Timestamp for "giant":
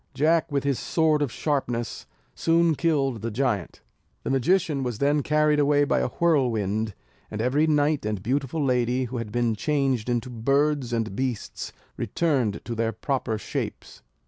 3.29-3.81